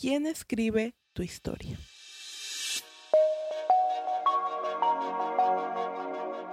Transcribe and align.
¿Quién 0.00 0.26
escribe 0.26 0.94
tu 1.12 1.24
historia? 1.24 1.76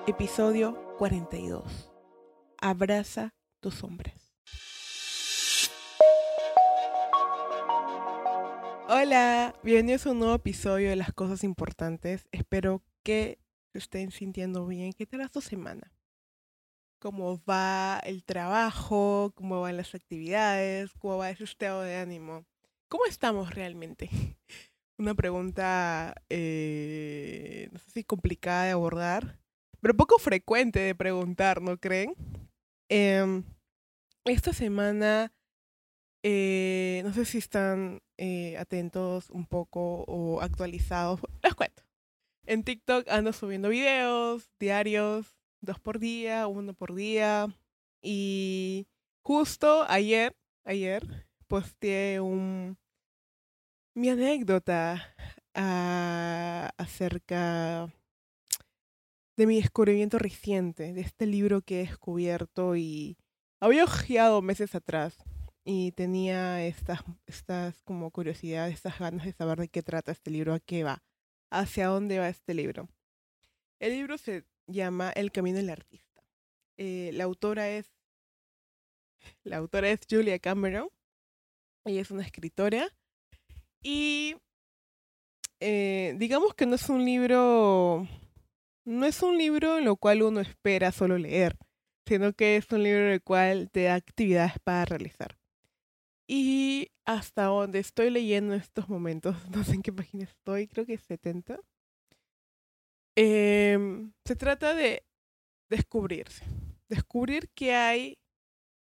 Episodio 0.08 0.96
42. 0.98 1.92
Abraza 2.58 3.36
tus 3.60 3.76
sombras. 3.76 4.34
Hola, 8.90 9.54
bienvenidos 9.62 10.08
a 10.08 10.12
un 10.14 10.18
nuevo 10.18 10.34
episodio 10.34 10.90
de 10.90 10.96
Las 10.96 11.14
Cosas 11.14 11.44
Importantes. 11.44 12.28
Espero 12.32 12.82
que 13.04 13.38
se 13.74 13.78
estén 13.78 14.10
sintiendo 14.10 14.66
bien. 14.66 14.92
¿Qué 14.94 15.06
tal 15.06 15.30
tu 15.30 15.42
semana? 15.42 15.94
¿Cómo 16.98 17.40
va 17.48 18.00
el 18.06 18.24
trabajo? 18.24 19.34
¿Cómo 19.36 19.62
van 19.62 19.78
las 19.78 19.94
actividades? 19.94 20.94
¿Cómo 20.98 21.20
va 21.20 21.30
ese 21.30 21.44
estado 21.44 21.84
de 21.84 21.98
ánimo? 21.98 22.48
¿Cómo 22.88 23.06
estamos 23.06 23.54
realmente? 23.54 24.10
Una 24.98 25.16
pregunta, 25.16 26.16
eh, 26.30 27.68
no 27.72 27.80
sé 27.80 27.92
si 27.92 28.04
complicada 28.04 28.66
de 28.66 28.72
abordar, 28.72 29.40
pero 29.82 29.96
poco 29.96 30.20
frecuente 30.20 30.80
de 30.80 30.96
preguntar, 30.96 31.62
¿no 31.62 31.78
creen? 31.78 32.16
Em, 32.90 33.44
esta 34.26 34.54
semana, 34.54 35.34
eh, 36.24 37.02
no 37.04 37.14
sé 37.14 37.26
si 37.26 37.40
están 37.40 38.02
eh, 38.18 38.56
atentos 38.58 39.30
un 39.32 39.46
poco 39.48 40.06
o 40.08 40.42
actualizados, 40.42 41.20
les 41.44 41.56
cuento. 41.56 41.84
En 42.46 42.64
TikTok 42.64 43.10
ando 43.10 43.34
subiendo 43.34 43.70
videos 43.70 44.52
diarios, 44.60 45.36
dos 45.62 45.80
por 45.80 46.00
día, 46.00 46.48
uno 46.48 46.74
por 46.76 46.94
día. 46.94 47.48
Y 48.02 48.88
justo 49.24 49.86
ayer, 49.90 50.36
ayer, 50.64 51.25
posteé 51.48 52.20
un, 52.20 52.78
mi 53.94 54.10
anécdota 54.10 55.16
ah, 55.54 56.72
acerca 56.78 57.90
de 59.38 59.48
mi 59.48 59.58
descubrimiento 59.58 60.18
reciente, 60.18 60.94
de 60.94 61.02
este 61.02 61.26
libro 61.26 61.62
que 61.62 61.82
he 61.82 61.88
descubierto 61.88 62.76
y 62.76 63.18
había 63.60 63.84
ojeado 63.84 64.42
meses 64.42 64.76
atrás 64.76 65.18
y 65.66 65.92
tenía 65.94 66.66
estas, 66.66 67.02
estas 67.26 67.82
como 67.84 68.12
curiosidades, 68.12 68.76
estas 68.76 69.00
ganas 69.00 69.26
de 69.26 69.34
saber 69.34 69.60
de 69.60 69.68
qué 69.68 69.84
trata 69.84 70.12
este 70.12 70.32
libro, 70.32 70.54
a 70.54 70.60
qué 70.60 70.84
va, 70.84 71.04
hacia 71.50 71.88
dónde 71.88 72.20
va 72.20 72.30
este 72.30 72.54
libro. 72.54 72.90
El 73.80 73.94
libro 73.94 74.18
se 74.18 74.46
llama 74.68 75.12
El 75.12 75.32
Camino 75.32 75.58
del 75.58 75.70
Artista. 75.70 76.24
Eh, 76.78 77.12
la 77.14 77.26
autora 77.26 77.70
es 77.70 77.96
la 79.44 79.58
autora 79.58 79.90
es 79.90 80.00
Julia 80.10 80.40
Cameron. 80.40 80.90
Ella 81.86 82.02
es 82.02 82.12
una 82.12 82.24
escritora 82.24 82.90
y 83.82 84.36
eh, 85.60 86.16
digamos 86.18 86.54
que 86.56 86.66
no 86.66 86.76
es 86.76 86.90
un 86.90 87.06
libro 87.06 88.08
no 88.86 89.06
es 89.06 89.22
un 89.24 89.38
libro 89.38 89.78
en 89.78 89.86
lo 89.86 89.96
cual 89.96 90.22
uno 90.22 90.40
espera 90.40 90.92
solo 90.92 91.18
leer, 91.18 91.58
sino 92.08 92.34
que 92.34 92.58
es 92.58 92.72
un 92.72 92.84
libro 92.84 93.02
en 93.08 93.14
el 93.14 93.24
cual 93.24 93.70
te 93.72 93.84
da 93.84 93.96
actividades 93.96 94.54
para 94.64 94.86
realizar. 94.86 95.38
Y 96.28 96.92
hasta 97.06 97.46
donde 97.46 97.80
estoy 97.80 98.10
leyendo 98.10 98.54
en 98.54 98.62
estos 98.62 98.90
momentos, 98.90 99.36
no 99.50 99.64
sé 99.64 99.74
en 99.76 99.82
qué 99.82 99.92
página 99.92 100.24
estoy, 100.26 100.68
creo 100.68 100.86
que 100.86 100.94
es 100.96 101.04
70. 101.04 101.60
Em, 103.16 104.12
se 104.26 104.36
trata 104.36 104.76
de 104.76 105.04
descubrirse, 105.70 106.44
descubrir 106.90 107.50
qué 107.56 107.74
hay, 107.74 108.18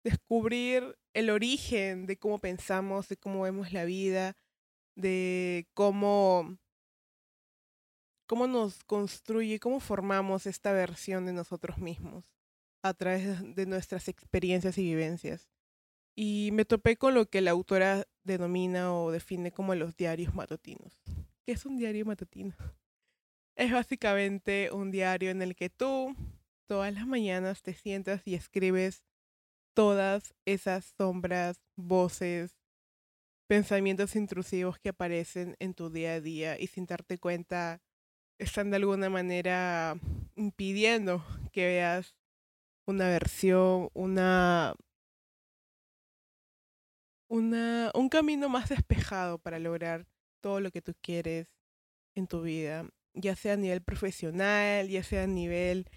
descubrir 0.03 0.95
el 1.13 1.29
origen 1.29 2.05
de 2.05 2.17
cómo 2.17 2.39
pensamos, 2.39 3.09
de 3.09 3.17
cómo 3.17 3.41
vemos 3.41 3.73
la 3.73 3.85
vida, 3.85 4.37
de 4.95 5.67
cómo 5.73 6.57
cómo 8.31 8.47
nos 8.47 8.85
construye, 8.85 9.59
cómo 9.59 9.81
formamos 9.81 10.45
esta 10.45 10.71
versión 10.71 11.25
de 11.25 11.33
nosotros 11.33 11.79
mismos 11.79 12.23
a 12.81 12.93
través 12.93 13.55
de 13.55 13.65
nuestras 13.65 14.07
experiencias 14.07 14.77
y 14.77 14.83
vivencias. 14.83 15.49
Y 16.15 16.51
me 16.53 16.63
topé 16.63 16.95
con 16.95 17.13
lo 17.13 17.25
que 17.25 17.41
la 17.41 17.51
autora 17.51 18.07
denomina 18.23 18.93
o 18.95 19.11
define 19.11 19.51
como 19.51 19.75
los 19.75 19.97
diarios 19.97 20.33
matutinos. 20.33 21.01
¿Qué 21.45 21.51
es 21.51 21.65
un 21.65 21.77
diario 21.77 22.05
matutino? 22.05 22.55
Es 23.57 23.69
básicamente 23.69 24.71
un 24.71 24.91
diario 24.91 25.29
en 25.29 25.41
el 25.41 25.57
que 25.57 25.69
tú 25.69 26.15
todas 26.67 26.93
las 26.93 27.05
mañanas 27.05 27.61
te 27.61 27.73
sientas 27.73 28.25
y 28.25 28.35
escribes 28.35 29.03
todas 29.73 30.33
esas 30.45 30.93
sombras, 30.97 31.61
voces, 31.75 32.57
pensamientos 33.47 34.15
intrusivos 34.15 34.79
que 34.79 34.89
aparecen 34.89 35.55
en 35.59 35.73
tu 35.73 35.89
día 35.89 36.13
a 36.13 36.21
día 36.21 36.59
y 36.59 36.67
sin 36.67 36.85
darte 36.85 37.17
cuenta 37.17 37.81
están 38.39 38.71
de 38.71 38.77
alguna 38.77 39.09
manera 39.09 39.99
impidiendo 40.35 41.23
que 41.51 41.65
veas 41.65 42.15
una 42.85 43.07
versión, 43.07 43.89
una, 43.93 44.73
una, 47.29 47.91
un 47.93 48.09
camino 48.09 48.49
más 48.49 48.69
despejado 48.69 49.37
para 49.37 49.59
lograr 49.59 50.07
todo 50.41 50.59
lo 50.59 50.71
que 50.71 50.81
tú 50.81 50.93
quieres 51.01 51.53
en 52.15 52.27
tu 52.27 52.41
vida, 52.41 52.89
ya 53.13 53.35
sea 53.35 53.53
a 53.53 53.57
nivel 53.57 53.81
profesional, 53.81 54.87
ya 54.89 55.03
sea 55.03 55.23
a 55.23 55.27
nivel 55.27 55.87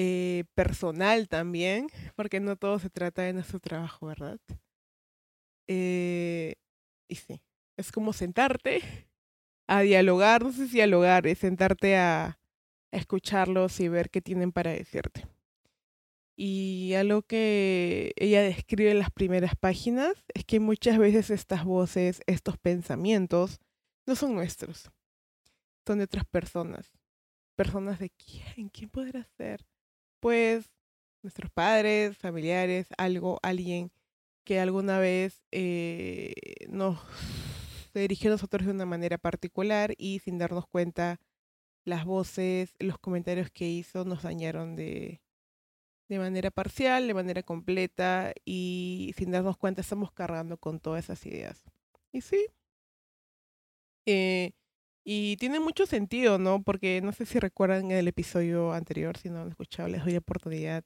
eh, 0.00 0.44
personal 0.54 1.28
también, 1.28 1.88
porque 2.14 2.38
no 2.38 2.54
todo 2.54 2.78
se 2.78 2.88
trata 2.88 3.22
de 3.22 3.32
nuestro 3.32 3.58
trabajo, 3.58 4.06
¿verdad? 4.06 4.38
Eh, 5.66 6.54
y 7.08 7.16
sí, 7.16 7.42
es 7.76 7.90
como 7.90 8.12
sentarte 8.12 9.08
a 9.66 9.80
dialogar, 9.80 10.44
no 10.44 10.52
sé 10.52 10.68
si 10.68 10.74
dialogar, 10.74 11.26
es 11.26 11.38
sentarte 11.38 11.96
a, 11.96 12.38
escucharlos 12.92 13.80
y 13.80 13.88
ver 13.88 14.08
qué 14.08 14.22
tienen 14.22 14.52
para 14.52 14.70
decirte. 14.70 15.26
Y 16.36 16.94
algo 16.94 17.22
que 17.22 18.12
ella 18.16 18.42
describe 18.42 18.92
en 18.92 19.00
las 19.00 19.10
primeras 19.10 19.56
páginas 19.56 20.12
es 20.32 20.44
que 20.44 20.60
muchas 20.60 20.96
veces 20.96 21.30
estas 21.30 21.64
voces, 21.64 22.22
estos 22.26 22.56
pensamientos, 22.56 23.58
no 24.06 24.14
son 24.14 24.34
nuestros, 24.34 24.90
son 25.84 25.98
de 25.98 26.04
otras 26.04 26.24
personas. 26.24 26.92
Personas 27.56 27.98
de 27.98 28.10
quién, 28.10 28.68
quién 28.68 28.88
podrá 28.88 29.24
ser. 29.36 29.66
Pues 30.20 30.70
nuestros 31.22 31.50
padres, 31.50 32.16
familiares, 32.16 32.88
algo, 32.98 33.38
alguien 33.42 33.92
que 34.44 34.60
alguna 34.60 34.98
vez 34.98 35.44
eh, 35.52 36.34
nos 36.68 36.98
se 37.92 38.00
dirigió 38.00 38.30
a 38.30 38.34
nosotros 38.34 38.66
de 38.66 38.72
una 38.72 38.86
manera 38.86 39.18
particular 39.18 39.94
y 39.98 40.20
sin 40.20 40.38
darnos 40.38 40.66
cuenta 40.66 41.20
las 41.84 42.04
voces, 42.04 42.74
los 42.78 42.98
comentarios 42.98 43.50
que 43.50 43.68
hizo 43.68 44.04
nos 44.04 44.22
dañaron 44.22 44.76
de, 44.76 45.22
de 46.08 46.18
manera 46.18 46.50
parcial, 46.50 47.06
de 47.06 47.14
manera 47.14 47.42
completa 47.42 48.32
y 48.44 49.14
sin 49.16 49.30
darnos 49.30 49.56
cuenta 49.58 49.80
estamos 49.82 50.12
cargando 50.12 50.58
con 50.58 50.80
todas 50.80 51.04
esas 51.04 51.24
ideas. 51.26 51.64
Y 52.12 52.22
sí. 52.22 52.46
Eh, 54.06 54.52
y 55.10 55.38
tiene 55.38 55.58
mucho 55.58 55.86
sentido, 55.86 56.38
¿no? 56.38 56.62
Porque 56.62 57.00
no 57.00 57.12
sé 57.12 57.24
si 57.24 57.38
recuerdan 57.38 57.90
el 57.92 58.08
episodio 58.08 58.74
anterior, 58.74 59.16
si 59.16 59.30
no 59.30 59.40
han 59.40 59.48
escuchado, 59.48 59.88
les 59.88 60.04
doy 60.04 60.12
la 60.12 60.18
oportunidad, 60.18 60.84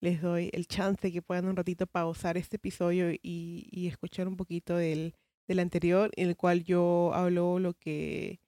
les 0.00 0.20
doy 0.20 0.50
el 0.52 0.66
chance 0.66 1.12
que 1.12 1.22
puedan 1.22 1.46
un 1.46 1.54
ratito 1.54 1.86
pausar 1.86 2.36
este 2.36 2.56
episodio 2.56 3.12
y, 3.12 3.68
y 3.70 3.86
escuchar 3.86 4.26
un 4.26 4.36
poquito 4.36 4.76
del, 4.76 5.14
del 5.46 5.60
anterior, 5.60 6.10
en 6.16 6.30
el 6.30 6.36
cual 6.36 6.64
yo 6.64 7.12
hablo 7.14 7.60
lo 7.60 7.74
que, 7.74 8.40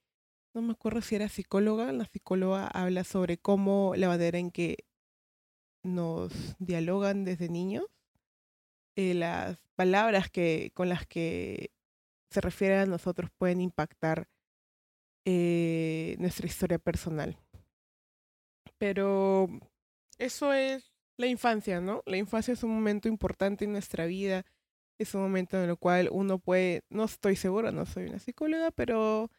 no 0.53 0.61
me 0.61 0.73
acuerdo 0.73 0.99
si 0.99 1.15
era 1.15 1.29
psicóloga, 1.29 1.93
la 1.93 2.05
psicóloga 2.07 2.67
habla 2.67 3.05
sobre 3.05 3.37
cómo 3.37 3.93
la 3.95 4.09
manera 4.09 4.37
en 4.37 4.51
que 4.51 4.79
nos 5.81 6.57
dialogan 6.59 7.23
desde 7.23 7.47
niños, 7.47 7.85
eh, 8.97 9.13
las 9.13 9.59
palabras 9.75 10.29
que, 10.29 10.71
con 10.73 10.89
las 10.89 11.07
que 11.07 11.71
se 12.29 12.41
refieren 12.41 12.79
a 12.79 12.85
nosotros 12.85 13.31
pueden 13.37 13.61
impactar 13.61 14.27
eh, 15.25 16.15
nuestra 16.19 16.47
historia 16.47 16.79
personal. 16.79 17.37
Pero 18.77 19.47
eso 20.17 20.53
es 20.53 20.91
la 21.17 21.27
infancia, 21.27 21.81
¿no? 21.81 22.03
La 22.05 22.17
infancia 22.17 22.53
es 22.53 22.63
un 22.63 22.73
momento 22.73 23.07
importante 23.07 23.65
en 23.65 23.71
nuestra 23.71 24.05
vida 24.05 24.45
es 24.97 25.13
un 25.15 25.21
momento 25.21 25.61
en 25.61 25.69
el 25.69 25.77
cual 25.77 26.09
uno 26.11 26.39
puede, 26.39 26.83
no 26.89 27.03
estoy 27.05 27.35
segura, 27.35 27.71
no 27.71 27.85
soy 27.85 28.05
una 28.05 28.19
psicóloga, 28.19 28.71
pero 28.71 29.29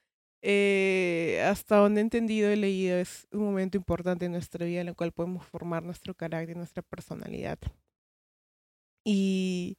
eh, 0.43 1.43
hasta 1.47 1.77
donde 1.77 2.01
he 2.01 2.05
entendido 2.05 2.53
y 2.53 2.57
leído 2.57 2.99
es 2.99 3.27
un 3.33 3.41
momento 3.45 3.77
importante 3.79 4.27
en 4.27 4.33
nuestra 4.33 4.67
vida 4.67 4.83
en 4.83 4.89
el 4.89 4.97
cual 4.97 5.13
podemos 5.13 5.47
formar 5.47 5.83
nuestro 5.83 6.15
carácter, 6.15 6.57
nuestra 6.57 6.83
personalidad. 6.83 7.59
Y, 9.05 9.79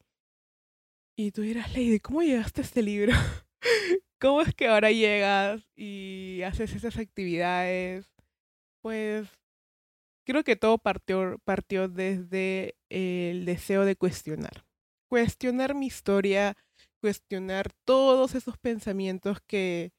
y 1.18 1.32
tú 1.32 1.42
dirás, 1.42 1.74
Lady, 1.74 2.00
¿cómo 2.00 2.22
llegaste 2.22 2.62
a 2.62 2.64
este 2.64 2.82
libro? 2.82 3.14
¿Cómo 4.20 4.42
es 4.42 4.54
que 4.56 4.68
ahora 4.68 4.92
llegas 4.92 5.62
y 5.76 6.42
haces 6.44 6.74
esas 6.74 6.98
actividades? 6.98 8.12
Pues 8.82 9.28
creo 10.26 10.44
que 10.44 10.56
todo 10.56 10.78
partió, 10.78 11.40
partió 11.46 11.88
desde 11.88 12.76
el 12.90 13.46
deseo 13.46 13.86
de 13.86 13.96
cuestionar 13.96 14.68
cuestionar 15.08 15.74
mi 15.76 15.88
historia, 15.88 16.56
cuestionar 17.02 17.72
todos 17.86 18.36
esos 18.36 18.58
pensamientos 18.58 19.40
que... 19.48 19.92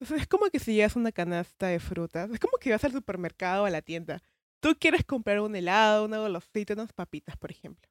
es 0.00 0.26
como 0.26 0.46
que 0.46 0.58
si 0.58 0.74
llevas 0.74 0.96
una 0.96 1.12
canasta 1.12 1.68
de 1.68 1.80
frutas, 1.80 2.30
es 2.30 2.40
como 2.40 2.58
que 2.58 2.70
vas 2.70 2.84
al 2.84 2.92
supermercado 2.92 3.64
o 3.64 3.66
a 3.66 3.70
la 3.70 3.82
tienda. 3.82 4.22
Tú 4.60 4.76
quieres 4.78 5.04
comprar 5.04 5.40
un 5.40 5.54
helado, 5.54 6.06
una 6.06 6.18
golosita, 6.18 6.74
unas 6.74 6.92
papitas, 6.92 7.36
por 7.36 7.50
ejemplo. 7.50 7.88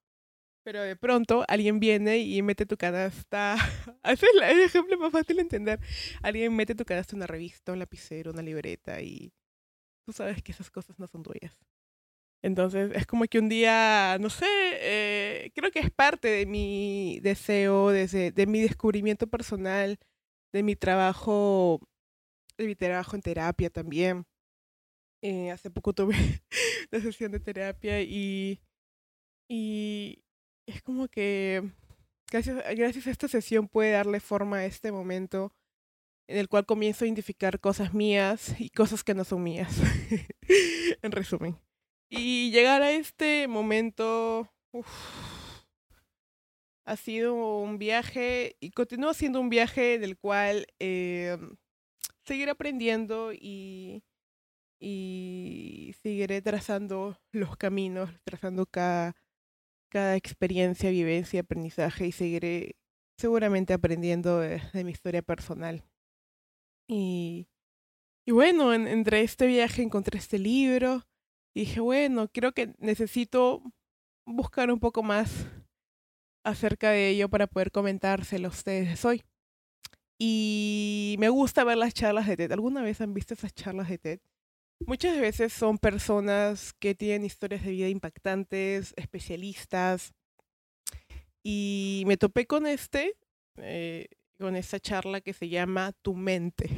Pero 0.66 0.82
de 0.82 0.96
pronto 0.96 1.46
alguien 1.48 1.80
viene 1.80 2.18
y 2.18 2.42
mete 2.42 2.66
tu 2.66 2.76
canasta. 2.76 3.56
Ese 4.04 4.26
es 4.26 4.32
el 4.42 4.60
ejemplo 4.62 4.98
más 4.98 5.12
fácil 5.12 5.36
de 5.36 5.44
entender. 5.44 5.80
Alguien 6.24 6.56
mete 6.56 6.74
tu 6.74 6.86
canasta 6.86 7.16
una 7.16 7.28
revista, 7.28 7.72
un 7.72 7.78
lapicero, 7.78 8.32
una 8.32 8.42
libreta 8.42 9.00
y 9.00 9.32
tú 10.08 10.12
sabes 10.12 10.42
que 10.42 10.54
esas 10.54 10.72
cosas 10.72 10.98
no 10.98 11.06
son 11.06 11.22
tuyas. 11.22 11.64
Entonces 12.44 12.92
es 12.96 13.06
como 13.06 13.26
que 13.26 13.38
un 13.38 13.48
día, 13.48 14.18
no 14.20 14.32
sé, 14.32 14.48
eh, 14.48 15.52
creo 15.54 15.70
que 15.70 15.80
es 15.80 15.92
parte 15.92 16.30
de 16.30 16.48
mi 16.48 17.20
deseo, 17.22 17.92
de, 17.92 18.32
de 18.32 18.48
mi 18.48 18.60
descubrimiento 18.62 19.28
personal, 19.28 20.00
de 20.52 20.64
mi 20.64 20.76
trabajo, 20.76 21.80
de 22.58 22.66
mi 22.66 22.76
trabajo 22.76 23.16
en 23.16 23.22
terapia 23.22 23.70
también. 23.70 24.26
Eh, 25.22 25.52
hace 25.52 25.70
poco 25.70 25.94
tuve 25.94 26.16
la 26.92 27.00
sesión 27.02 27.32
de 27.32 27.40
terapia 27.40 28.02
y, 28.02 28.62
y 29.48 30.25
es 30.66 30.82
como 30.82 31.08
que 31.08 31.64
gracias, 32.32 32.58
gracias 32.76 33.08
a 33.08 33.12
esta 33.12 33.28
sesión 33.28 33.68
puede 33.68 33.92
darle 33.92 34.20
forma 34.20 34.58
a 34.58 34.66
este 34.66 34.92
momento 34.92 35.54
en 36.28 36.38
el 36.38 36.50
cual 36.50 36.66
comienzo 36.66 37.06
a 37.06 37.08
identificar 37.08 37.60
cosas 37.60 37.94
mías 37.94 38.60
y 38.60 38.70
cosas 38.70 39.04
que 39.04 39.14
no 39.14 39.24
son 39.24 39.44
mías, 39.44 39.76
en 41.02 41.12
resumen. 41.12 41.58
Y 42.10 42.52
llegar 42.52 42.82
a 42.82 42.92
este 42.92 43.48
momento 43.48 44.50
ha 46.86 46.96
sido 46.98 47.60
un 47.60 47.78
viaje 47.78 48.58
y 48.60 48.72
continúa 48.72 49.14
siendo 49.14 49.40
un 49.40 49.50
viaje 49.50 50.00
del 50.00 50.18
cual 50.18 50.68
eh, 50.80 51.38
seguiré 52.24 52.52
aprendiendo 52.52 53.34
y, 53.34 54.04
y 54.80 55.96
seguiré 56.02 56.42
trazando 56.42 57.20
los 57.32 57.58
caminos, 57.58 58.12
trazando 58.24 58.66
cada, 58.66 59.16
cada 59.96 60.18
experiencia, 60.18 60.90
vivencia, 60.90 61.40
aprendizaje 61.40 62.06
y 62.06 62.12
seguiré 62.12 62.76
seguramente 63.18 63.72
aprendiendo 63.72 64.40
de, 64.42 64.62
mi 64.84 64.92
historia 64.92 65.22
personal. 65.22 65.86
Y, 66.86 67.48
y 68.28 68.32
bueno, 68.34 68.74
entre 68.74 69.22
este 69.22 69.48
viaje 69.48 69.84
encontré 69.84 70.20
este 70.20 70.38
libro 70.38 71.08
dije, 71.56 71.80
bueno, 71.80 72.28
creo 72.28 72.52
que 72.52 72.76
necesito 72.78 73.64
buscar 74.28 74.70
un 74.70 74.82
poco 74.82 75.02
más 75.02 75.48
acerca 76.44 76.90
de 76.90 77.12
ello 77.12 77.30
para 77.30 77.48
poder 77.48 77.72
comentárselo 77.72 78.50
a 78.50 78.52
ustedes 78.52 79.06
hoy. 79.06 79.24
Y 80.20 81.16
me 81.20 81.30
gusta 81.30 81.64
ver 81.64 81.78
las 81.78 81.94
charlas 81.94 82.28
de 82.28 82.36
TED. 82.36 82.52
¿Alguna 82.52 82.82
vez 82.82 83.00
han 83.00 83.14
visto 83.14 83.34
esas 83.34 83.54
charlas 83.54 83.88
de 83.88 83.98
TED? 83.98 84.20
Muchas 84.80 85.20
veces 85.20 85.54
son 85.54 85.78
personas 85.78 86.74
que 86.74 86.96
tienen 86.96 87.26
historias 87.26 87.64
de 87.64 87.72
vida 87.72 87.90
impactantes, 87.90 88.94
especialistas. 88.98 90.14
Y 91.44 92.04
me 92.08 92.18
topé 92.18 92.46
con 92.46 92.68
este, 92.68 93.16
eh, 93.58 94.08
con 94.38 94.56
esta 94.56 94.80
charla 94.80 95.22
que 95.22 95.34
se 95.34 95.50
llama 95.50 95.94
Tu 96.02 96.14
mente, 96.14 96.70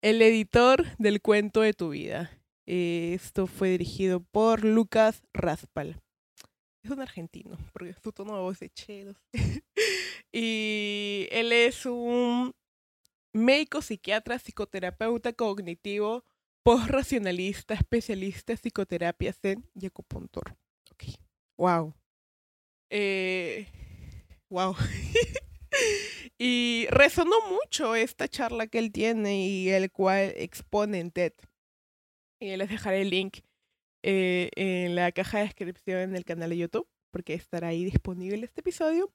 el 0.00 0.22
editor 0.22 0.96
del 0.98 1.20
cuento 1.20 1.60
de 1.60 1.74
tu 1.74 1.90
vida. 1.90 2.30
Esto 2.66 3.46
fue 3.46 3.70
dirigido 3.70 4.20
por 4.20 4.64
Lucas 4.64 5.22
Raspal. 5.32 6.00
Es 6.82 6.90
un 6.90 7.00
argentino, 7.00 7.58
porque 7.72 7.94
su 8.02 8.12
tono 8.12 8.34
de 8.34 8.42
voz 8.42 8.62
es 8.62 8.72
chedo. 8.72 9.14
y 10.32 11.28
él 11.30 11.52
es 11.52 11.86
un 11.86 12.54
médico, 13.32 13.82
psiquiatra, 13.82 14.38
psicoterapeuta 14.38 15.32
cognitivo, 15.32 16.24
post-racionalista, 16.62 17.74
especialista 17.74 18.52
en 18.52 18.58
psicoterapia 18.58 19.32
zen 19.32 19.64
y 19.74 19.86
acupuntor. 19.86 20.56
Ok. 20.92 21.04
Wow. 21.56 21.94
Eh, 22.90 23.66
wow. 24.48 24.74
y 26.38 26.86
resonó 26.90 27.36
mucho 27.48 27.94
esta 27.94 28.28
charla 28.28 28.66
que 28.66 28.78
él 28.78 28.92
tiene 28.92 29.46
y 29.46 29.70
el 29.70 29.90
cual 29.90 30.32
expone 30.36 31.00
en 31.00 31.10
TED. 31.10 31.32
Y 32.40 32.56
les 32.56 32.68
dejaré 32.68 33.02
el 33.02 33.10
link 33.10 33.38
eh, 34.02 34.50
en 34.56 34.96
la 34.96 35.12
caja 35.12 35.38
de 35.38 35.44
descripción 35.44 36.00
en 36.00 36.16
el 36.16 36.24
canal 36.24 36.50
de 36.50 36.58
YouTube, 36.58 36.88
porque 37.12 37.34
estará 37.34 37.68
ahí 37.68 37.84
disponible 37.84 38.44
este 38.44 38.60
episodio. 38.60 39.12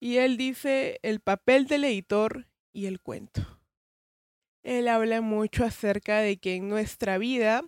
Y 0.00 0.16
él 0.16 0.38
dice 0.38 0.98
el 1.02 1.20
papel 1.20 1.66
del 1.66 1.84
editor 1.84 2.46
y 2.72 2.86
el 2.86 3.00
cuento. 3.00 3.59
Él 4.62 4.88
habla 4.88 5.20
mucho 5.20 5.64
acerca 5.64 6.18
de 6.18 6.38
que 6.38 6.56
en 6.56 6.68
nuestra 6.68 7.18
vida 7.18 7.62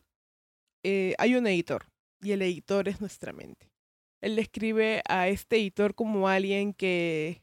eh, 0.82 1.14
hay 1.18 1.34
un 1.34 1.46
editor 1.46 1.86
y 2.20 2.32
el 2.32 2.42
editor 2.42 2.88
es 2.88 3.00
nuestra 3.00 3.32
mente. 3.32 3.72
Él 4.20 4.36
describe 4.36 5.02
a 5.08 5.28
este 5.28 5.56
editor 5.56 5.94
como 5.94 6.28
alguien 6.28 6.74
que 6.74 7.42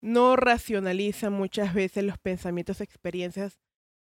no 0.00 0.36
racionaliza 0.36 1.30
muchas 1.30 1.74
veces 1.74 2.04
los 2.04 2.18
pensamientos, 2.18 2.80
experiencias 2.80 3.60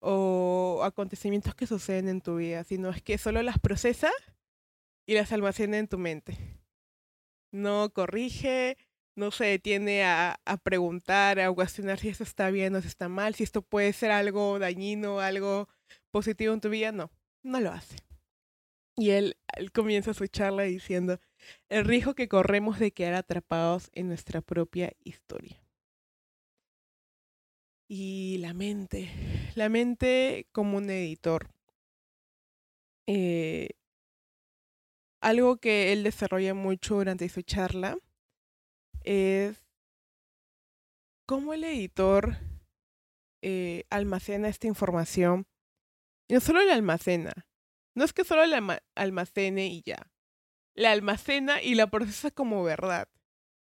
o 0.00 0.80
acontecimientos 0.82 1.54
que 1.54 1.66
suceden 1.66 2.08
en 2.08 2.20
tu 2.20 2.36
vida, 2.36 2.64
sino 2.64 2.90
es 2.90 3.02
que 3.02 3.18
solo 3.18 3.42
las 3.42 3.58
procesa 3.58 4.10
y 5.06 5.14
las 5.14 5.32
almacena 5.32 5.78
en 5.78 5.88
tu 5.88 5.98
mente. 5.98 6.36
No 7.52 7.90
corrige, 7.92 8.76
no 9.16 9.30
se 9.30 9.46
detiene 9.46 10.04
a, 10.04 10.40
a, 10.44 10.56
preguntar, 10.58 11.40
a 11.40 11.52
cuestionar 11.52 11.98
si 11.98 12.08
esto 12.08 12.24
está 12.24 12.50
bien 12.50 12.74
o 12.76 12.80
si 12.80 12.88
está 12.88 13.08
mal, 13.08 13.34
si 13.34 13.42
esto 13.44 13.62
puede 13.62 13.92
ser 13.92 14.10
algo 14.10 14.58
dañino, 14.58 15.20
algo 15.20 15.68
positivo 16.10 16.54
en 16.54 16.60
tu 16.60 16.68
vida, 16.70 16.92
no, 16.92 17.10
no 17.42 17.60
lo 17.60 17.72
hace. 17.72 17.96
Y 18.96 19.10
él, 19.10 19.36
él 19.56 19.72
comienza 19.72 20.14
su 20.14 20.26
charla 20.26 20.62
diciendo, 20.62 21.20
el 21.68 21.84
riesgo 21.84 22.14
que 22.14 22.28
corremos 22.28 22.78
de 22.78 22.92
quedar 22.92 23.14
atrapados 23.14 23.90
en 23.92 24.08
nuestra 24.08 24.40
propia 24.40 24.92
historia 25.04 25.60
y 27.88 28.38
la 28.38 28.54
mente. 28.54 29.10
La 29.54 29.68
mente 29.68 30.46
como 30.52 30.78
un 30.78 30.90
editor. 30.90 31.48
Eh, 33.06 33.70
algo 35.20 35.58
que 35.58 35.92
él 35.92 36.02
desarrolla 36.02 36.54
mucho 36.54 36.96
durante 36.96 37.28
su 37.28 37.42
charla 37.42 37.98
es 39.06 39.64
cómo 41.26 41.54
el 41.54 41.64
editor 41.64 42.36
eh, 43.42 43.84
almacena 43.90 44.48
esta 44.48 44.66
información. 44.66 45.46
No 46.28 46.40
solo 46.40 46.62
la 46.64 46.74
almacena, 46.74 47.32
no 47.94 48.04
es 48.04 48.12
que 48.12 48.24
solo 48.24 48.44
la 48.44 48.82
almacene 48.94 49.68
y 49.68 49.82
ya. 49.82 50.10
La 50.74 50.92
almacena 50.92 51.62
y 51.62 51.74
la 51.74 51.86
procesa 51.86 52.30
como 52.30 52.62
verdad. 52.62 53.08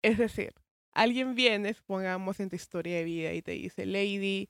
Es 0.03 0.17
decir, 0.17 0.55
alguien 0.93 1.35
viene, 1.35 1.75
supongamos, 1.75 2.41
en 2.41 2.49
tu 2.49 2.57
historia 2.57 2.97
de 2.99 3.05
vida 3.05 3.33
y 3.35 3.43
te 3.43 3.53
dice, 3.53 3.85
Lady, 3.85 4.49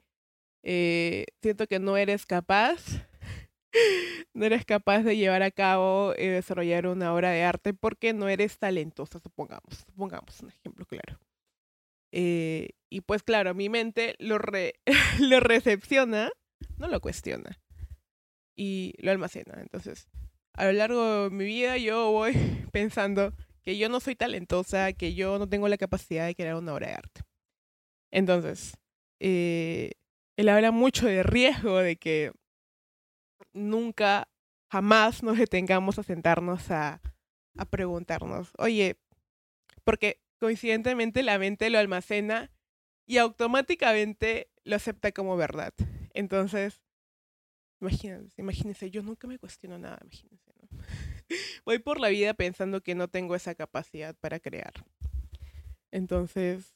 eh, 0.63 1.27
siento 1.43 1.67
que 1.67 1.79
no 1.79 1.97
eres 1.97 2.27
capaz, 2.27 3.09
no 4.35 4.45
eres 4.45 4.65
capaz 4.65 5.03
de 5.03 5.17
llevar 5.17 5.43
a 5.43 5.51
cabo 5.51 6.15
y 6.17 6.27
desarrollar 6.27 6.87
una 6.87 7.15
obra 7.15 7.31
de 7.31 7.45
arte 7.45 7.75
porque 7.75 8.13
no 8.13 8.29
eres 8.29 8.59
talentosa, 8.59 9.19
supongamos, 9.19 9.85
supongamos 9.87 10.41
un 10.41 10.49
ejemplo 10.51 10.87
claro. 10.87 11.19
Eh, 12.13 12.71
y 12.89 13.01
pues 13.01 13.23
claro, 13.23 13.55
mi 13.55 13.69
mente 13.69 14.15
lo, 14.19 14.39
lo 15.21 15.41
recepciona, 15.41 16.31
no 16.79 16.89
lo 16.89 17.01
cuestiona 17.01 17.61
y 18.57 18.95
lo 18.99 19.11
almacena. 19.11 19.61
Entonces, 19.61 20.09
a 20.55 20.65
lo 20.67 20.73
largo 20.73 21.25
de 21.25 21.31
mi 21.31 21.45
vida 21.45 21.77
yo 21.77 22.11
voy 22.11 22.33
pensando, 22.73 23.35
que 23.63 23.77
yo 23.77 23.89
no 23.89 23.99
soy 23.99 24.15
talentosa, 24.15 24.93
que 24.93 25.15
yo 25.15 25.39
no 25.39 25.49
tengo 25.49 25.69
la 25.69 25.77
capacidad 25.77 26.25
de 26.27 26.37
crear 26.37 26.55
una 26.55 26.73
obra 26.73 26.87
de 26.87 26.95
arte. 26.95 27.21
Entonces, 28.13 28.77
eh, 29.19 29.91
él 30.37 30.49
habla 30.49 30.71
mucho 30.71 31.07
de 31.07 31.25
riesgo, 31.25 31.79
de 31.79 31.97
que 31.97 32.33
nunca, 33.57 34.29
jamás 34.71 35.23
nos 35.23 35.39
detengamos 35.39 35.99
a 35.99 36.03
sentarnos 36.03 36.71
a, 36.71 37.01
a 37.57 37.65
preguntarnos, 37.65 38.53
oye, 38.59 38.97
porque 39.85 40.21
coincidentemente 40.39 41.23
la 41.23 41.39
mente 41.39 41.71
lo 41.71 41.79
almacena 41.79 42.51
y 43.07 43.19
automáticamente 43.19 44.51
lo 44.65 44.77
acepta 44.77 45.13
como 45.13 45.37
verdad. 45.37 45.73
Entonces, 46.13 46.83
imagínense, 47.81 48.41
imagínense, 48.41 48.91
yo 48.91 49.03
nunca 49.03 49.27
me 49.27 49.39
cuestiono 49.39 49.79
nada, 49.79 49.99
imagínense, 50.03 50.53
¿no? 50.61 50.69
voy 51.65 51.79
por 51.79 52.01
la 52.01 52.09
vida 52.09 52.35
pensando 52.35 52.83
que 52.83 52.95
no 52.95 53.09
tengo 53.09 53.35
esa 53.35 53.55
capacidad 53.55 54.15
para 54.17 54.41
crear. 54.41 54.73
Entonces, 55.91 56.75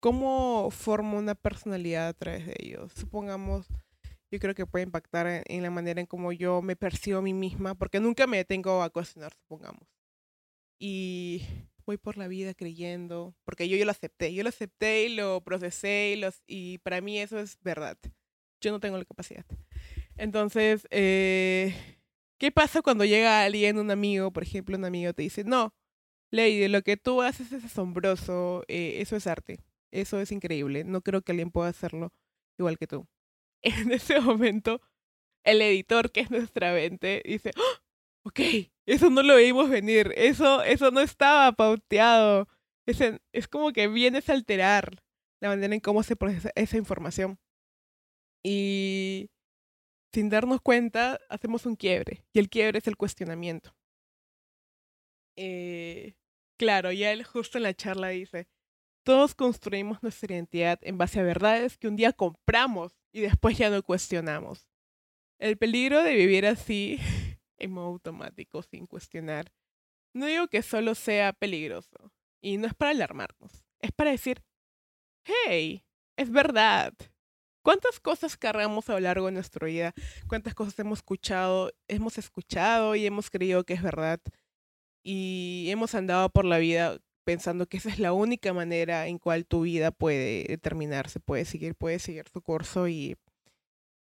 ¿cómo 0.00 0.70
formo 0.70 1.18
una 1.18 1.34
personalidad 1.34 2.08
a 2.08 2.14
través 2.14 2.46
de 2.46 2.56
ellos? 2.58 2.92
Supongamos, 2.94 3.68
yo 4.30 4.38
creo 4.38 4.54
que 4.54 4.66
puede 4.66 4.84
impactar 4.84 5.42
en, 5.46 5.62
la 5.62 5.70
manera 5.70 6.00
en 6.00 6.06
cómo 6.06 6.32
yo 6.32 6.62
me 6.62 6.76
percibo 6.76 7.18
a 7.18 7.22
mí 7.22 7.32
misma, 7.32 7.74
porque 7.74 8.00
nunca 8.00 8.26
me 8.26 8.36
detengo 8.38 8.82
a 8.82 8.90
cuestionar, 8.90 9.32
supongamos. 9.34 9.88
Y 10.78 11.42
voy 11.86 11.96
por 11.96 12.16
la 12.18 12.28
vida 12.28 12.54
creyendo, 12.54 13.34
porque 13.44 13.68
yo, 13.68 13.76
yo 13.76 13.84
lo 13.84 13.90
acepté, 13.90 14.34
yo 14.34 14.42
lo 14.42 14.50
acepté 14.50 15.06
y 15.06 15.16
lo 15.16 15.40
procesé 15.42 16.14
y, 16.16 16.20
los, 16.20 16.42
y 16.46 16.78
para 16.78 17.00
mí 17.00 17.18
eso 17.18 17.38
es 17.38 17.58
verdad. 17.62 17.96
Yo 18.60 18.72
no 18.72 18.80
tengo 18.80 18.98
la 18.98 19.04
capacidad. 19.04 19.46
Entonces, 20.16 20.86
eh, 20.90 21.74
¿qué 22.38 22.52
pasa 22.52 22.82
cuando 22.82 23.04
llega 23.04 23.44
alguien, 23.44 23.78
un 23.78 23.90
amigo, 23.90 24.32
por 24.32 24.42
ejemplo, 24.42 24.76
un 24.76 24.84
amigo 24.84 25.12
te 25.14 25.22
dice, 25.22 25.44
no, 25.44 25.74
Lady, 26.30 26.68
lo 26.68 26.82
que 26.82 26.96
tú 26.96 27.22
haces 27.22 27.52
es 27.52 27.64
asombroso, 27.64 28.64
eh, 28.68 29.00
eso 29.00 29.16
es 29.16 29.26
arte, 29.26 29.60
eso 29.90 30.20
es 30.20 30.32
increíble, 30.32 30.84
no 30.84 31.00
creo 31.00 31.22
que 31.22 31.32
alguien 31.32 31.50
pueda 31.50 31.70
hacerlo 31.70 32.12
igual 32.58 32.78
que 32.78 32.86
tú. 32.86 33.06
En 33.62 33.92
ese 33.92 34.20
momento, 34.20 34.80
el 35.44 35.60
editor, 35.62 36.12
que 36.12 36.20
es 36.20 36.30
nuestra 36.30 36.72
mente, 36.72 37.22
dice, 37.24 37.50
¡Oh! 37.56 38.28
ok, 38.28 38.40
eso 38.86 39.10
no 39.10 39.22
lo 39.22 39.36
vimos 39.36 39.68
venir, 39.68 40.12
eso, 40.16 40.62
eso 40.62 40.90
no 40.90 41.00
estaba 41.00 41.52
pauteado. 41.52 42.48
Es, 42.86 43.00
es 43.32 43.48
como 43.48 43.72
que 43.72 43.88
vienes 43.88 44.28
a 44.28 44.34
alterar 44.34 45.02
la 45.40 45.48
manera 45.50 45.74
en 45.74 45.80
cómo 45.80 46.02
se 46.02 46.16
procesa 46.16 46.50
esa 46.54 46.76
información. 46.76 47.38
Y 48.42 49.30
sin 50.12 50.30
darnos 50.30 50.60
cuenta, 50.60 51.20
hacemos 51.28 51.66
un 51.66 51.76
quiebre. 51.76 52.24
Y 52.32 52.38
el 52.38 52.48
quiebre 52.48 52.78
es 52.78 52.86
el 52.86 52.96
cuestionamiento. 52.96 53.74
Eh, 55.36 56.14
claro, 56.58 56.90
ya 56.92 57.12
él 57.12 57.24
justo 57.24 57.58
en 57.58 57.64
la 57.64 57.74
charla 57.74 58.08
dice, 58.08 58.48
todos 59.04 59.34
construimos 59.34 60.02
nuestra 60.02 60.34
identidad 60.34 60.78
en 60.82 60.98
base 60.98 61.20
a 61.20 61.22
verdades 61.22 61.78
que 61.78 61.88
un 61.88 61.96
día 61.96 62.12
compramos 62.12 62.97
y 63.12 63.20
después 63.20 63.56
ya 63.58 63.70
no 63.70 63.82
cuestionamos. 63.82 64.68
El 65.38 65.56
peligro 65.56 66.02
de 66.02 66.14
vivir 66.14 66.46
así, 66.46 66.98
en 67.58 67.72
modo 67.72 67.86
automático, 67.86 68.62
sin 68.62 68.86
cuestionar, 68.86 69.52
no 70.14 70.26
digo 70.26 70.48
que 70.48 70.62
solo 70.62 70.94
sea 70.94 71.32
peligroso, 71.32 72.12
y 72.40 72.56
no 72.56 72.66
es 72.66 72.74
para 72.74 72.92
alarmarnos, 72.92 73.64
es 73.80 73.92
para 73.92 74.10
decir, 74.10 74.42
hey, 75.24 75.84
es 76.16 76.30
verdad. 76.30 76.94
¿Cuántas 77.62 78.00
cosas 78.00 78.36
cargamos 78.36 78.88
a 78.88 78.94
lo 78.94 79.00
largo 79.00 79.26
de 79.26 79.32
nuestra 79.32 79.66
vida? 79.66 79.92
¿Cuántas 80.26 80.54
cosas 80.54 80.78
hemos 80.78 81.00
escuchado, 81.00 81.70
hemos 81.86 82.16
escuchado 82.16 82.94
y 82.94 83.04
hemos 83.04 83.30
creído 83.30 83.64
que 83.64 83.74
es 83.74 83.82
verdad? 83.82 84.20
Y 85.04 85.66
hemos 85.68 85.94
andado 85.94 86.30
por 86.30 86.44
la 86.44 86.58
vida 86.58 86.98
pensando 87.28 87.66
que 87.66 87.76
esa 87.76 87.90
es 87.90 87.98
la 87.98 88.14
única 88.14 88.54
manera 88.54 89.06
en 89.06 89.18
cual 89.18 89.44
tu 89.44 89.60
vida 89.60 89.90
puede 89.90 90.44
determinarse, 90.48 91.20
puede 91.20 91.44
seguir, 91.44 91.74
puede 91.74 91.98
seguir 91.98 92.24
su 92.32 92.40
curso 92.40 92.88
y 92.88 93.16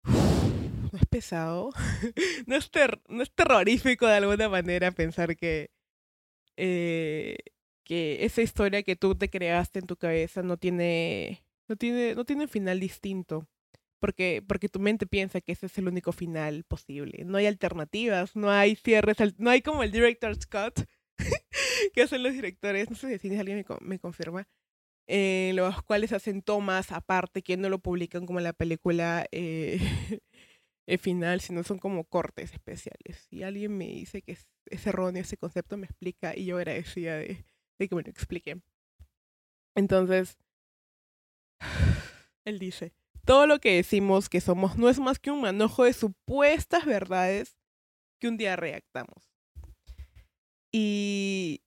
no 0.04 0.96
es 0.96 1.06
pesado, 1.06 1.70
no, 2.46 2.54
es 2.54 2.70
no 3.08 3.22
es 3.24 3.32
terrorífico 3.32 4.06
de 4.06 4.14
alguna 4.14 4.48
manera 4.48 4.92
pensar 4.92 5.36
que, 5.36 5.72
eh, 6.56 7.38
que 7.82 8.24
esa 8.24 8.42
historia 8.42 8.84
que 8.84 8.94
tú 8.94 9.16
te 9.16 9.28
creaste 9.28 9.80
en 9.80 9.88
tu 9.88 9.96
cabeza 9.96 10.44
no 10.44 10.56
tiene, 10.56 11.42
no 11.66 11.74
tiene, 11.74 12.14
no 12.14 12.24
tiene 12.24 12.44
un 12.44 12.48
final 12.48 12.78
distinto. 12.78 13.48
Porque, 13.98 14.40
porque 14.46 14.68
tu 14.68 14.78
mente 14.78 15.06
piensa 15.06 15.40
que 15.40 15.52
ese 15.52 15.66
es 15.66 15.76
el 15.76 15.88
único 15.88 16.12
final 16.12 16.64
posible. 16.64 17.24
No 17.24 17.36
hay 17.38 17.46
alternativas, 17.46 18.34
no 18.34 18.50
hay 18.50 18.76
cierres, 18.76 19.18
no 19.36 19.50
hay 19.50 19.62
como 19.62 19.82
el 19.82 19.90
director's 19.90 20.46
cut 20.46 20.86
que 21.94 22.02
hacen 22.02 22.22
los 22.22 22.32
directores, 22.32 22.90
no 22.90 22.96
sé 22.96 23.18
si 23.18 23.36
alguien 23.36 23.58
me, 23.58 23.76
me 23.80 23.98
confirma, 23.98 24.46
en 25.06 25.56
los 25.56 25.82
cuales 25.82 26.12
hacen 26.12 26.42
tomas 26.42 26.92
aparte 26.92 27.42
que 27.42 27.56
no 27.56 27.68
lo 27.68 27.78
publican 27.78 28.26
como 28.26 28.40
la 28.40 28.52
película 28.52 29.26
eh, 29.32 29.80
final, 31.00 31.40
sino 31.40 31.62
son 31.64 31.78
como 31.78 32.04
cortes 32.04 32.52
especiales. 32.52 33.26
Si 33.28 33.42
alguien 33.42 33.76
me 33.76 33.86
dice 33.86 34.22
que 34.22 34.32
es, 34.32 34.46
erróneo 34.86 35.22
ese 35.22 35.36
concepto, 35.36 35.76
me 35.76 35.86
explica 35.86 36.36
y 36.36 36.46
yo 36.46 36.56
agradecida 36.56 37.16
de, 37.16 37.44
de 37.78 37.88
que 37.88 37.94
me 37.94 38.02
lo 38.02 38.10
explique. 38.10 38.60
Entonces, 39.74 40.38
él 42.44 42.58
dice, 42.58 42.92
todo 43.24 43.46
lo 43.46 43.58
que 43.58 43.76
decimos 43.76 44.28
que 44.28 44.40
somos 44.40 44.76
no 44.78 44.88
es 44.88 44.98
más 44.98 45.18
que 45.18 45.30
un 45.30 45.42
manojo 45.42 45.84
de 45.84 45.92
supuestas 45.92 46.84
verdades 46.84 47.56
que 48.20 48.28
un 48.28 48.36
día 48.36 48.56
reactamos. 48.56 49.30
Y, 50.72 51.62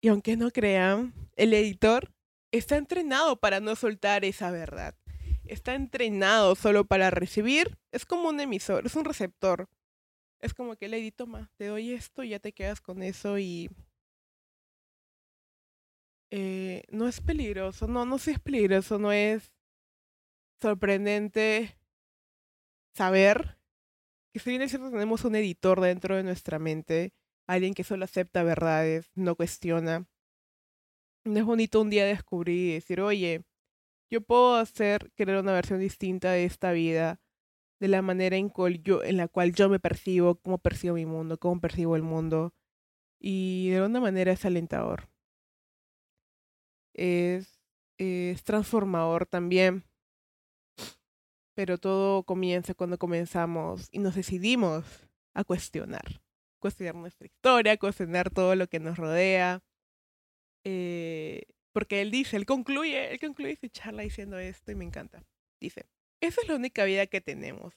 y 0.00 0.08
aunque 0.08 0.36
no 0.36 0.50
crean, 0.50 1.14
el 1.36 1.52
editor 1.54 2.12
está 2.52 2.76
entrenado 2.76 3.36
para 3.38 3.60
no 3.60 3.76
soltar 3.76 4.24
esa 4.24 4.50
verdad. 4.50 4.94
Está 5.44 5.74
entrenado 5.74 6.54
solo 6.54 6.84
para 6.84 7.10
recibir. 7.10 7.78
Es 7.92 8.06
como 8.06 8.28
un 8.28 8.40
emisor, 8.40 8.86
es 8.86 8.96
un 8.96 9.04
receptor. 9.04 9.68
Es 10.40 10.54
como 10.54 10.76
que 10.76 10.86
el 10.86 10.94
editor, 10.94 11.28
te 11.56 11.66
doy 11.66 11.92
esto, 11.92 12.22
y 12.22 12.30
ya 12.30 12.38
te 12.38 12.52
quedas 12.52 12.80
con 12.80 13.02
eso 13.02 13.38
y... 13.38 13.70
Eh, 16.32 16.84
no 16.90 17.08
es 17.08 17.20
peligroso, 17.20 17.88
no, 17.88 18.04
no 18.04 18.16
si 18.18 18.30
es 18.30 18.38
peligroso, 18.38 19.00
no 19.00 19.10
es 19.10 19.50
sorprendente 20.60 21.76
saber 22.94 23.58
que 24.32 24.38
si 24.38 24.50
bien 24.50 24.62
es 24.62 24.70
cierto 24.70 24.92
tenemos 24.92 25.24
un 25.24 25.34
editor 25.34 25.80
dentro 25.80 26.14
de 26.14 26.22
nuestra 26.22 26.60
mente, 26.60 27.12
alguien 27.54 27.74
que 27.74 27.84
solo 27.84 28.04
acepta 28.04 28.42
verdades, 28.42 29.10
no 29.14 29.36
cuestiona. 29.36 30.06
No 31.24 31.38
es 31.38 31.44
bonito 31.44 31.80
un 31.80 31.90
día 31.90 32.04
descubrir 32.06 32.70
y 32.70 32.74
decir, 32.74 33.00
oye, 33.00 33.44
yo 34.10 34.20
puedo 34.22 34.56
hacer, 34.56 35.12
crear 35.14 35.40
una 35.42 35.52
versión 35.52 35.80
distinta 35.80 36.32
de 36.32 36.44
esta 36.44 36.72
vida, 36.72 37.20
de 37.80 37.88
la 37.88 38.02
manera 38.02 38.36
en, 38.36 38.52
yo, 38.82 39.02
en 39.02 39.16
la 39.16 39.28
cual 39.28 39.52
yo 39.54 39.68
me 39.68 39.80
percibo, 39.80 40.36
cómo 40.36 40.58
percibo 40.58 40.94
mi 40.94 41.06
mundo, 41.06 41.38
cómo 41.38 41.60
percibo 41.60 41.96
el 41.96 42.02
mundo. 42.02 42.54
Y 43.18 43.70
de 43.70 43.78
alguna 43.78 44.00
manera 44.00 44.32
es 44.32 44.44
alentador. 44.44 45.08
Es, 46.94 47.60
es 47.98 48.42
transformador 48.44 49.26
también 49.26 49.84
pero 51.60 51.76
todo 51.76 52.22
comienza 52.22 52.72
cuando 52.72 52.96
comenzamos 52.96 53.90
y 53.92 53.98
nos 53.98 54.14
decidimos 54.14 55.06
a 55.34 55.44
cuestionar. 55.44 56.22
Cuestionar 56.60 56.94
nuestra 56.94 57.26
historia, 57.26 57.76
cuestionar 57.76 58.30
todo 58.30 58.54
lo 58.54 58.68
que 58.68 58.78
nos 58.78 58.96
rodea. 58.96 59.62
Eh, 60.64 61.42
porque 61.72 62.02
él 62.02 62.10
dice, 62.10 62.36
él 62.36 62.46
concluye, 62.46 63.12
él 63.12 63.18
concluye 63.18 63.56
su 63.56 63.68
charla 63.68 64.02
diciendo 64.02 64.38
esto 64.38 64.70
y 64.70 64.74
me 64.76 64.84
encanta. 64.84 65.24
Dice, 65.60 65.86
esa 66.20 66.40
es 66.42 66.48
la 66.48 66.54
única 66.54 66.84
vida 66.84 67.06
que 67.06 67.20
tenemos. 67.20 67.74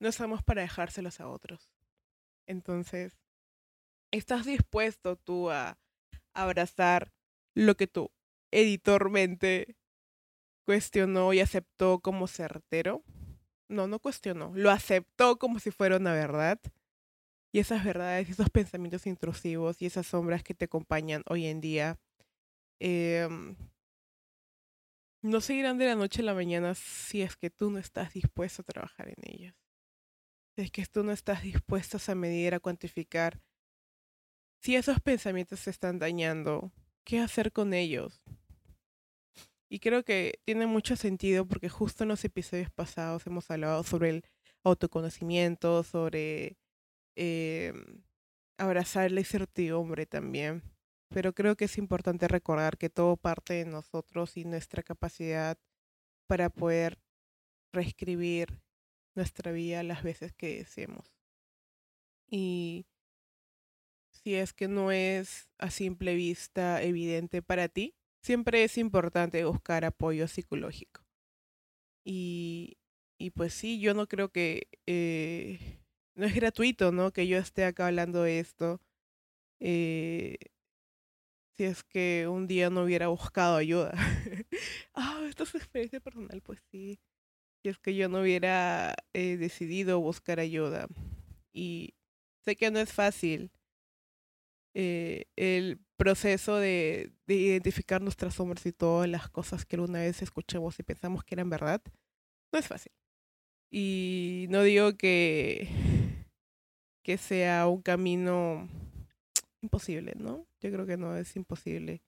No 0.00 0.12
somos 0.12 0.42
para 0.42 0.62
dejárselos 0.62 1.20
a 1.20 1.28
otros. 1.28 1.70
Entonces, 2.46 3.18
¿estás 4.10 4.44
dispuesto 4.44 5.16
tú 5.16 5.50
a 5.50 5.78
abrazar 6.34 7.12
lo 7.54 7.76
que 7.76 7.86
tu 7.86 8.10
editormente 8.50 9.76
cuestionó 10.64 11.32
y 11.32 11.40
aceptó 11.40 12.00
como 12.00 12.26
certero. 12.26 13.02
No, 13.68 13.86
no 13.86 13.98
cuestionó, 13.98 14.52
lo 14.54 14.70
aceptó 14.70 15.38
como 15.38 15.58
si 15.58 15.70
fuera 15.70 15.96
una 15.96 16.12
verdad. 16.12 16.60
Y 17.52 17.60
esas 17.60 17.84
verdades, 17.84 18.28
esos 18.28 18.50
pensamientos 18.50 19.06
intrusivos 19.06 19.80
y 19.80 19.86
esas 19.86 20.06
sombras 20.06 20.42
que 20.42 20.54
te 20.54 20.66
acompañan 20.66 21.22
hoy 21.26 21.46
en 21.46 21.60
día, 21.60 21.98
em, 22.80 23.56
no 25.22 25.40
seguirán 25.40 25.78
de 25.78 25.86
la 25.86 25.94
noche 25.94 26.22
a 26.22 26.24
la 26.24 26.34
mañana 26.34 26.74
si 26.74 27.22
es 27.22 27.36
que 27.36 27.50
tú 27.50 27.70
no 27.70 27.78
estás 27.78 28.12
dispuesto 28.12 28.62
a 28.62 28.64
trabajar 28.64 29.08
en 29.08 29.16
ellas. 29.22 29.54
Si 30.54 30.62
es 30.62 30.70
que 30.70 30.84
tú 30.86 31.02
no 31.04 31.12
estás 31.12 31.42
dispuesto 31.42 31.98
a 32.06 32.14
medir, 32.14 32.54
a 32.54 32.60
cuantificar. 32.60 33.40
Si 34.60 34.76
esos 34.76 35.00
pensamientos 35.00 35.60
se 35.60 35.70
están 35.70 35.98
dañando, 35.98 36.72
¿qué 37.04 37.20
hacer 37.20 37.52
con 37.52 37.74
ellos? 37.74 38.22
Y 39.70 39.80
creo 39.80 40.02
que 40.02 40.40
tiene 40.44 40.66
mucho 40.66 40.96
sentido 40.96 41.46
porque 41.46 41.68
justo 41.68 42.04
en 42.04 42.08
los 42.08 42.24
episodios 42.24 42.70
pasados 42.70 43.26
hemos 43.26 43.50
hablado 43.50 43.82
sobre 43.84 44.10
el 44.10 44.24
autoconocimiento, 44.64 45.82
sobre 45.82 46.56
eh, 47.20 47.72
abrazar 48.58 49.10
la 49.10 49.20
incertidumbre 49.20 50.06
también. 50.06 50.62
Pero 51.10 51.34
creo 51.34 51.56
que 51.56 51.64
es 51.64 51.78
importante 51.78 52.28
recordar 52.28 52.78
que 52.78 52.90
todo 52.90 53.16
parte 53.16 53.54
de 53.54 53.64
nosotros 53.64 54.36
y 54.36 54.44
nuestra 54.44 54.82
capacidad 54.82 55.58
para 56.28 56.48
poder 56.48 56.98
reescribir 57.72 58.60
nuestra 59.16 59.50
vida 59.52 59.82
las 59.82 60.02
veces 60.02 60.32
que 60.32 60.58
deseemos. 60.58 61.12
Y 62.30 62.86
si 64.10 64.34
es 64.34 64.52
que 64.52 64.68
no 64.68 64.92
es 64.92 65.48
a 65.58 65.70
simple 65.70 66.14
vista 66.14 66.82
evidente 66.82 67.42
para 67.42 67.68
ti, 67.68 67.94
siempre 68.22 68.62
es 68.62 68.78
importante 68.78 69.44
buscar 69.44 69.84
apoyo 69.84 70.28
psicológico. 70.28 71.04
Y, 72.04 72.78
y 73.18 73.30
pues 73.30 73.54
sí, 73.54 73.80
yo 73.80 73.94
no 73.94 74.06
creo 74.06 74.30
que 74.30 74.68
eh, 74.86 75.80
no 76.18 76.26
es 76.26 76.34
gratuito, 76.34 76.90
¿no? 76.92 77.12
Que 77.12 77.28
yo 77.28 77.38
esté 77.38 77.64
acá 77.64 77.86
hablando 77.86 78.22
de 78.24 78.40
esto. 78.40 78.80
Eh, 79.60 80.36
si 81.56 81.64
es 81.64 81.84
que 81.84 82.26
un 82.28 82.48
día 82.48 82.70
no 82.70 82.82
hubiera 82.82 83.08
buscado 83.08 83.56
ayuda. 83.56 83.92
ah, 84.94 85.24
esto 85.28 85.44
es 85.44 85.54
experiencia 85.54 86.00
personal, 86.00 86.42
pues 86.42 86.60
sí. 86.70 86.98
Si 87.62 87.68
es 87.68 87.78
que 87.78 87.94
yo 87.94 88.08
no 88.08 88.20
hubiera 88.22 88.96
eh, 89.12 89.36
decidido 89.36 90.00
buscar 90.00 90.40
ayuda. 90.40 90.88
Y 91.52 91.94
sé 92.44 92.56
que 92.56 92.70
no 92.72 92.80
es 92.80 92.92
fácil, 92.92 93.52
eh, 94.74 95.26
el 95.36 95.80
proceso 95.96 96.56
de, 96.56 97.12
de 97.26 97.34
identificar 97.34 98.02
nuestras 98.02 98.34
sombras 98.34 98.66
y 98.66 98.72
todas 98.72 99.08
las 99.08 99.28
cosas 99.30 99.64
que 99.64 99.76
alguna 99.76 100.00
vez 100.00 100.20
escuchamos 100.22 100.78
y 100.78 100.82
pensamos 100.82 101.24
que 101.24 101.34
eran 101.36 101.50
verdad, 101.50 101.82
no 102.52 102.58
es 102.58 102.66
fácil. 102.66 102.92
Y 103.70 104.46
no 104.50 104.62
digo 104.62 104.96
que, 104.96 105.68
que 107.08 107.16
sea 107.16 107.66
un 107.68 107.80
camino 107.80 108.68
imposible, 109.62 110.12
¿no? 110.18 110.46
Yo 110.60 110.70
creo 110.70 110.84
que 110.84 110.98
no 110.98 111.16
es 111.16 111.36
imposible. 111.36 112.02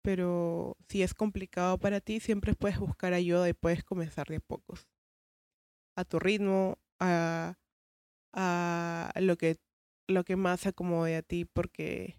Pero 0.00 0.76
si 0.88 1.02
es 1.02 1.12
complicado 1.12 1.76
para 1.76 2.00
ti, 2.00 2.20
siempre 2.20 2.54
puedes 2.54 2.78
buscar 2.78 3.14
ayuda 3.14 3.48
y 3.48 3.52
puedes 3.52 3.82
comenzar 3.82 4.28
de 4.28 4.38
pocos. 4.38 4.86
A 5.96 6.04
tu 6.04 6.20
ritmo, 6.20 6.78
a, 7.00 7.56
lo 9.16 9.36
que 9.36 9.58
lo 10.06 10.22
que 10.22 10.36
más 10.36 10.66
acomode 10.68 11.16
a 11.16 11.22
ti 11.22 11.44
porque 11.44 12.16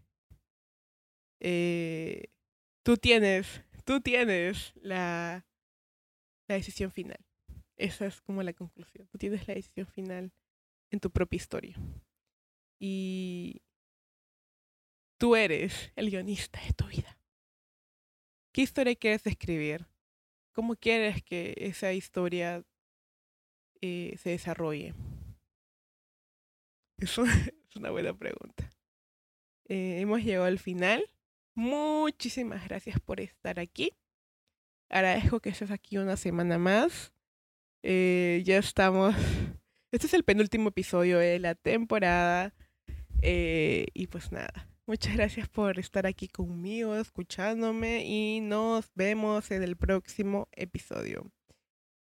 eh, 1.39 2.25
tú 2.83 2.97
tienes, 2.97 3.63
tú 3.85 4.01
tienes 4.01 4.73
la, 4.75 5.47
la 6.49 6.55
decisión 6.55 6.91
final. 6.91 7.25
Esa 7.77 8.07
es 8.07 8.19
como 8.19 8.43
la 8.43 8.51
conclusión. 8.51 9.07
Tú 9.07 9.17
tienes 9.17 9.47
la 9.47 9.53
decisión 9.53 9.87
final 9.87 10.33
en 10.93 10.99
tu 10.99 11.11
propia 11.11 11.37
historia. 11.37 11.75
Y 12.79 13.61
tú 15.17 15.35
eres 15.35 15.91
el 15.95 16.11
guionista 16.11 16.61
de 16.61 16.73
tu 16.73 16.85
vida. 16.85 17.17
¿Qué 18.53 18.61
historia 18.61 18.95
quieres 18.95 19.25
escribir? 19.25 19.87
¿Cómo 20.53 20.75
quieres 20.75 21.23
que 21.23 21.55
esa 21.57 21.93
historia 21.93 22.63
eh, 23.81 24.15
se 24.19 24.29
desarrolle? 24.29 24.93
Eso 26.99 27.23
es 27.25 27.75
una 27.75 27.89
buena 27.89 28.13
pregunta. 28.13 28.69
Eh, 29.65 29.99
hemos 29.99 30.23
llegado 30.23 30.45
al 30.45 30.59
final. 30.59 31.03
Muchísimas 31.55 32.67
gracias 32.67 32.99
por 32.99 33.19
estar 33.19 33.59
aquí. 33.59 33.93
Agradezco 34.89 35.39
que 35.39 35.49
estés 35.49 35.71
aquí 35.71 35.97
una 35.97 36.17
semana 36.17 36.59
más. 36.59 37.13
Eh, 37.81 38.43
ya 38.45 38.57
estamos. 38.59 39.15
Este 39.93 40.07
es 40.07 40.15
el 40.15 40.23
penúltimo 40.23 40.69
episodio 40.69 41.19
de 41.19 41.37
la 41.37 41.53
temporada. 41.53 42.55
Eh, 43.21 43.85
y 43.93 44.07
pues 44.07 44.31
nada. 44.31 44.67
Muchas 44.87 45.13
gracias 45.13 45.47
por 45.47 45.77
estar 45.77 46.07
aquí 46.07 46.27
conmigo, 46.27 46.95
escuchándome. 46.95 48.03
Y 48.03 48.41
nos 48.41 48.89
vemos 48.95 49.51
en 49.51 49.61
el 49.61 49.77
próximo 49.77 50.47
episodio. 50.53 51.31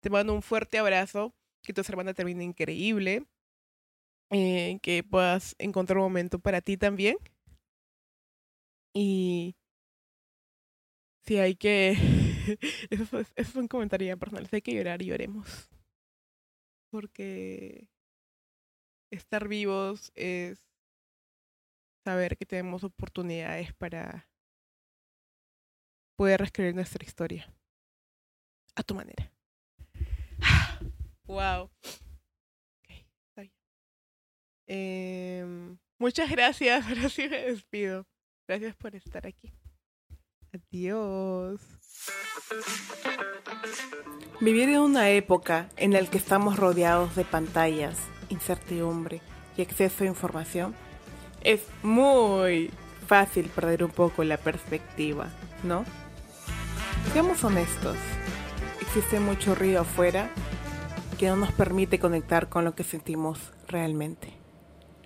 Te 0.01 0.11
mando 0.11 0.35
un 0.35 0.43
fuerte 0.43 0.77
abrazo. 0.77 1.33
Que 1.63 1.73
tu 1.73 1.83
semana 1.83 2.13
termine 2.13 2.43
increíble. 2.43 3.25
Eh, 4.29 4.77
que 4.83 5.03
puedas 5.03 5.55
encontrar 5.57 5.97
un 5.97 6.03
momento 6.03 6.37
para 6.37 6.61
ti 6.61 6.77
también. 6.77 7.17
Y 8.93 9.55
si 11.25 11.39
hay 11.39 11.55
que... 11.55 11.93
eso, 12.91 13.19
es, 13.19 13.33
eso 13.35 13.49
es 13.49 13.55
un 13.55 13.67
comentario 13.67 14.15
personal. 14.19 14.45
Si 14.45 14.57
hay 14.57 14.61
que 14.61 14.75
llorar, 14.75 15.01
lloremos. 15.01 15.71
Porque 16.89 17.87
estar 19.11 19.47
vivos 19.47 20.11
es 20.15 20.59
saber 22.05 22.37
que 22.37 22.45
tenemos 22.45 22.83
oportunidades 22.83 23.73
para 23.73 24.29
poder 26.17 26.39
reescribir 26.39 26.75
nuestra 26.75 27.05
historia 27.05 27.53
a 28.75 28.83
tu 28.83 28.95
manera. 28.95 29.31
wow. 31.25 31.69
Eh, 34.71 35.43
muchas 35.97 36.29
gracias, 36.29 36.85
ahora 36.87 37.09
sí 37.09 37.27
me 37.27 37.41
despido. 37.41 38.05
Gracias 38.47 38.75
por 38.75 38.95
estar 38.95 39.25
aquí. 39.25 39.51
Adiós. 40.53 41.61
Vivir 44.41 44.69
en 44.69 44.79
una 44.79 45.09
época 45.09 45.67
en 45.75 45.91
la 45.91 45.99
que 46.05 46.17
estamos 46.17 46.55
rodeados 46.55 47.13
de 47.17 47.25
pantallas, 47.25 47.97
incertidumbre 48.29 49.21
y 49.57 49.61
exceso 49.61 50.05
de 50.05 50.09
información 50.09 50.73
es 51.43 51.67
muy 51.83 52.71
fácil 53.05 53.49
perder 53.49 53.83
un 53.83 53.91
poco 53.91 54.23
la 54.23 54.37
perspectiva, 54.37 55.27
¿no? 55.63 55.83
Seamos 57.11 57.43
honestos, 57.43 57.97
existe 58.79 59.19
mucho 59.19 59.55
ruido 59.55 59.81
afuera 59.81 60.29
que 61.17 61.27
no 61.27 61.35
nos 61.35 61.51
permite 61.51 61.99
conectar 61.99 62.47
con 62.47 62.63
lo 62.63 62.75
que 62.75 62.85
sentimos 62.85 63.51
realmente. 63.67 64.31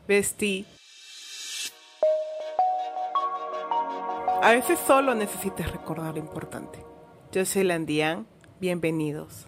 Vestí. 0.08 0.68
A 4.44 4.52
veces 4.52 4.78
solo 4.86 5.16
necesitas 5.16 5.72
recordar 5.72 6.14
lo 6.14 6.20
importante. 6.20 6.86
Yo 7.32 7.44
soy 7.46 7.64
Landian, 7.64 8.28
bienvenidos. 8.60 9.48